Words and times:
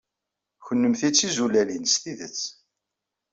Kennemti 0.65 1.09
d 1.11 1.13
tizulalin 1.13 1.85
s 1.87 1.95
tidet. 2.01 2.41